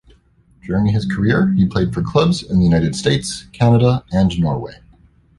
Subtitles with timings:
[0.65, 4.79] During his career, he played for clubs in the United States, Canada, and Norway.